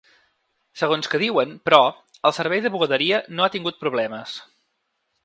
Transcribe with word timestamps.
Segons 0.81 1.09
que 1.11 1.19
diuen, 1.23 1.51
però, 1.69 1.81
el 2.29 2.35
servei 2.37 2.63
de 2.63 2.71
bugaderia 2.77 3.21
no 3.37 3.45
ha 3.47 3.51
tingut 3.57 3.79
problemes. 3.85 4.35